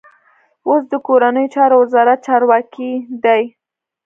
اوس 0.67 0.81
د 0.91 0.93
کورنیو 1.07 1.51
چارو 1.55 1.75
وزارت 1.83 2.19
چارواکی 2.27 2.91
دی. 3.23 3.43